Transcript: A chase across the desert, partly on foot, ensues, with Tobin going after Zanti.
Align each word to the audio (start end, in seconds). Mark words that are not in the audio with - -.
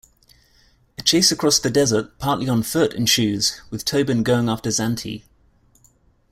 A 0.97 1.03
chase 1.03 1.31
across 1.31 1.59
the 1.59 1.69
desert, 1.69 2.17
partly 2.17 2.49
on 2.49 2.63
foot, 2.63 2.93
ensues, 2.95 3.61
with 3.69 3.85
Tobin 3.85 4.23
going 4.23 4.49
after 4.49 4.71
Zanti. 4.71 5.25